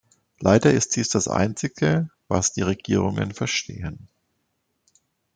Leider 0.39 0.73
ist 0.73 0.95
dies 0.95 1.09
das 1.09 1.27
Einzige, 1.27 2.09
was 2.27 2.53
die 2.53 2.63
Regierungen 2.63 3.35
verstehen. 3.35 4.07